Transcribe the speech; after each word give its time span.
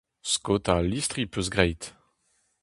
Skaotañ 0.31 0.77
al 0.79 0.87
listri 0.91 1.23
az 1.27 1.31
peus 1.31 1.47
graet. 1.53 1.83